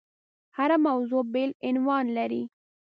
[0.57, 2.43] هره موضوع بېل عنوان لري.